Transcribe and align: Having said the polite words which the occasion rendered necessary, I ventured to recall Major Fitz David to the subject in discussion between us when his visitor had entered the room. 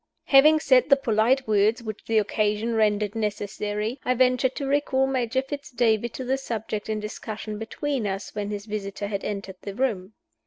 Having 0.25 0.61
said 0.61 0.89
the 0.89 0.95
polite 0.95 1.47
words 1.47 1.83
which 1.83 2.03
the 2.05 2.17
occasion 2.17 2.73
rendered 2.73 3.13
necessary, 3.13 3.99
I 4.03 4.15
ventured 4.15 4.55
to 4.55 4.65
recall 4.65 5.05
Major 5.05 5.43
Fitz 5.43 5.69
David 5.69 6.11
to 6.15 6.23
the 6.23 6.39
subject 6.39 6.89
in 6.89 6.99
discussion 6.99 7.59
between 7.59 8.07
us 8.07 8.33
when 8.33 8.49
his 8.49 8.65
visitor 8.65 9.05
had 9.09 9.23
entered 9.23 9.57
the 9.61 9.75
room. 9.75 10.13